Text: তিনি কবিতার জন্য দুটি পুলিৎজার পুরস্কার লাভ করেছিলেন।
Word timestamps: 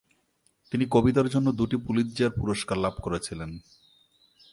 তিনি 0.71 0.85
কবিতার 0.91 1.27
জন্য 1.29 1.47
দুটি 1.51 1.77
পুলিৎজার 1.77 2.31
পুরস্কার 2.31 2.77
লাভ 2.77 2.93
করেছিলেন। 3.01 3.51